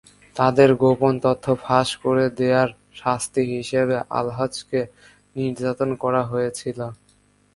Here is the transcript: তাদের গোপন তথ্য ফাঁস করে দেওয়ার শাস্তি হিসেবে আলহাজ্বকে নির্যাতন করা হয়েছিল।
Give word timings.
তাদের 0.35 0.69
গোপন 0.81 1.13
তথ্য 1.25 1.45
ফাঁস 1.63 1.89
করে 2.03 2.25
দেওয়ার 2.39 2.69
শাস্তি 2.95 3.41
হিসেবে 3.53 3.95
আলহাজ্বকে 4.19 4.81
নির্যাতন 5.35 5.89
করা 6.03 6.21
হয়েছিল। 6.31 6.79